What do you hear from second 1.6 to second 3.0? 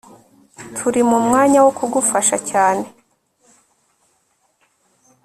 wo kugufasha cyane